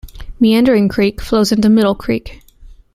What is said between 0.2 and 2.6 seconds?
Meandering Creek flows into Middle Creek.